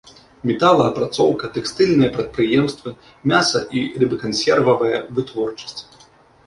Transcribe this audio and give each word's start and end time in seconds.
Металаапрацоўка, 0.51 1.45
тэкстыльныя 1.57 2.13
прадпрыемствы, 2.15 2.89
мяса- 3.33 3.65
і 3.79 3.87
рыбакансервавая 4.05 4.97
вытворчасць. 5.21 5.81